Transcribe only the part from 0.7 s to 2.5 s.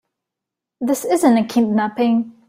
This isn't a kidnapping.